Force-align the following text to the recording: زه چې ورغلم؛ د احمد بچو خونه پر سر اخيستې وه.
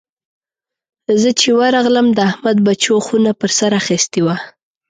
زه 1.21 1.29
چې 1.39 1.49
ورغلم؛ 1.59 2.07
د 2.13 2.19
احمد 2.29 2.57
بچو 2.67 2.95
خونه 3.05 3.31
پر 3.39 3.49
سر 3.57 3.71
اخيستې 3.81 4.19
وه. 4.25 4.35